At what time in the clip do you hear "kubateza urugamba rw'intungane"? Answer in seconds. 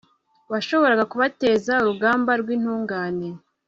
1.11-3.27